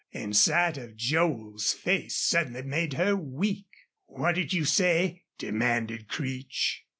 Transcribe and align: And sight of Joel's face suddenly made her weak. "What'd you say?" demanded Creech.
And 0.11 0.35
sight 0.35 0.79
of 0.79 0.95
Joel's 0.95 1.73
face 1.73 2.17
suddenly 2.17 2.63
made 2.63 2.93
her 2.93 3.15
weak. 3.15 3.67
"What'd 4.07 4.51
you 4.51 4.65
say?" 4.65 5.25
demanded 5.37 6.07
Creech. 6.07 6.85